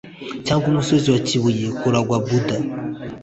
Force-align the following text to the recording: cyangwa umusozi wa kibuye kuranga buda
cyangwa 0.45 0.65
umusozi 0.71 1.07
wa 1.13 1.19
kibuye 1.27 1.67
kuranga 1.79 2.15
buda 2.25 2.57